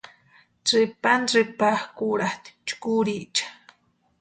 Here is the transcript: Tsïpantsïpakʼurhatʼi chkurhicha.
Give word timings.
Tsïpantsïpakʼurhatʼi 0.65 2.51
chkurhicha. 2.67 3.45